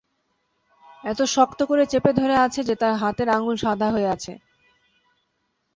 এত 1.03 1.19
শক্ত 1.33 1.59
করে 1.63 1.83
চেপে 1.85 2.11
ধরে 2.13 2.35
আছে 2.37 2.61
যে, 2.63 2.75
তার 2.75 2.93
হাতের 2.95 3.27
আঙুল 3.29 3.55
সাদা 3.55 3.87
হয়ে 3.91 4.07
আছে। 4.07 4.33